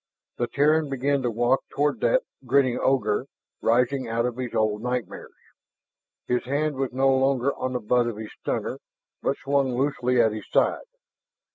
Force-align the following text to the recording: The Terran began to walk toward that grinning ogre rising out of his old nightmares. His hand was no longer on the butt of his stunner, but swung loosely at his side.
The 0.37 0.47
Terran 0.47 0.89
began 0.89 1.21
to 1.21 1.29
walk 1.29 1.61
toward 1.69 1.99
that 1.99 2.23
grinning 2.47 2.79
ogre 2.81 3.27
rising 3.61 4.07
out 4.07 4.25
of 4.25 4.35
his 4.35 4.55
old 4.55 4.81
nightmares. 4.81 5.35
His 6.27 6.45
hand 6.45 6.77
was 6.77 6.91
no 6.91 7.15
longer 7.15 7.53
on 7.53 7.73
the 7.73 7.79
butt 7.79 8.07
of 8.07 8.17
his 8.17 8.33
stunner, 8.41 8.79
but 9.21 9.37
swung 9.37 9.77
loosely 9.77 10.19
at 10.19 10.31
his 10.31 10.47
side. 10.49 10.85